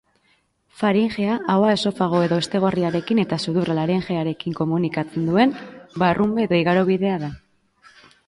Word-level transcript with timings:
Faringea 0.77 1.33
ahoa 1.55 1.73
esofago 1.79 2.21
edo 2.27 2.39
hestegorriarekin 2.43 3.19
eta 3.23 3.39
sudurra 3.45 3.75
laringearekin 3.81 4.57
komunikatzen 4.61 5.29
duen 5.31 5.53
barrunbe 6.05 6.47
edo 6.49 6.57
igarobidea 6.63 7.21
da. 7.27 7.31